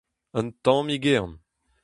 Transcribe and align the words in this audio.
Un 0.39 0.47
tammig 0.63 1.05
ehan. 1.15 1.31